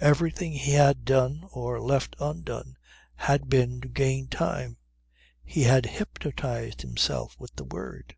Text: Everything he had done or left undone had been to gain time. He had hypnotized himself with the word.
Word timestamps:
Everything 0.00 0.50
he 0.50 0.72
had 0.72 1.04
done 1.04 1.44
or 1.52 1.80
left 1.80 2.16
undone 2.18 2.76
had 3.14 3.48
been 3.48 3.80
to 3.80 3.86
gain 3.88 4.26
time. 4.26 4.78
He 5.44 5.62
had 5.62 5.86
hypnotized 5.86 6.82
himself 6.82 7.38
with 7.38 7.54
the 7.54 7.62
word. 7.62 8.16